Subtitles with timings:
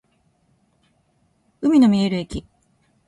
[1.61, 2.43] 海の見える駅